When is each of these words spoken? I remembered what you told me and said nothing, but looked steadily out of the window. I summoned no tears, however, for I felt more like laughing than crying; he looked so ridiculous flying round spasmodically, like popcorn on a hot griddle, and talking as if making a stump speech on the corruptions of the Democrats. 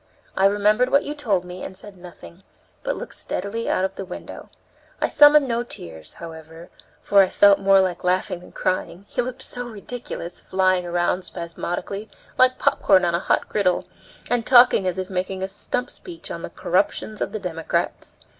I 0.35 0.45
remembered 0.47 0.89
what 0.89 1.03
you 1.03 1.13
told 1.13 1.45
me 1.45 1.63
and 1.63 1.77
said 1.77 1.95
nothing, 1.95 2.41
but 2.81 2.95
looked 2.95 3.13
steadily 3.13 3.69
out 3.69 3.85
of 3.85 3.93
the 3.97 4.03
window. 4.03 4.49
I 4.99 5.07
summoned 5.07 5.47
no 5.47 5.61
tears, 5.61 6.13
however, 6.15 6.71
for 7.03 7.21
I 7.21 7.29
felt 7.29 7.59
more 7.59 7.79
like 7.79 8.03
laughing 8.03 8.39
than 8.39 8.51
crying; 8.51 9.05
he 9.09 9.21
looked 9.21 9.43
so 9.43 9.67
ridiculous 9.67 10.39
flying 10.39 10.87
round 10.87 11.25
spasmodically, 11.25 12.09
like 12.35 12.57
popcorn 12.57 13.05
on 13.05 13.13
a 13.13 13.19
hot 13.19 13.47
griddle, 13.47 13.85
and 14.27 14.43
talking 14.43 14.87
as 14.87 14.97
if 14.97 15.11
making 15.11 15.43
a 15.43 15.47
stump 15.47 15.91
speech 15.91 16.31
on 16.31 16.41
the 16.41 16.49
corruptions 16.49 17.21
of 17.21 17.31
the 17.31 17.37
Democrats. 17.39 18.17